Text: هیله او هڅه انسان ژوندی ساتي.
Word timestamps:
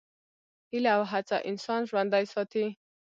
هیله 0.71 0.91
او 0.97 1.03
هڅه 1.11 1.37
انسان 1.49 1.81
ژوندی 1.89 2.25
ساتي. 2.33 2.65